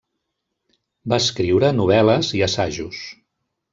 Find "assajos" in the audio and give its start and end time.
2.47-3.07